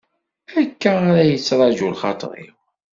[0.61, 2.55] Akka ara k-yettraǧu lxaṭer-iw.